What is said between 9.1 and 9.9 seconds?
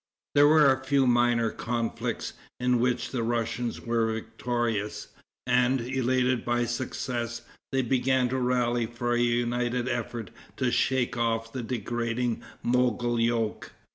a united